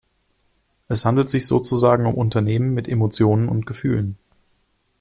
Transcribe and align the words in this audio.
Es 0.87 1.05
handelt 1.05 1.29
sich 1.29 1.45
sozusagen 1.45 2.07
um 2.07 2.15
Unternehmen 2.15 2.73
mit 2.73 2.87
Emotionen 2.89 3.49
und 3.49 3.67
Gefühlen. 3.67 4.17